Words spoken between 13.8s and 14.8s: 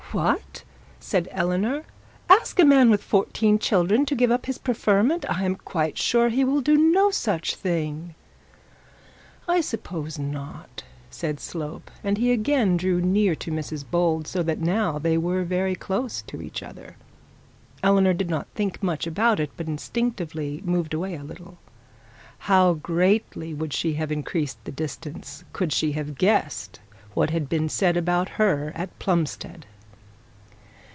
Bold, so that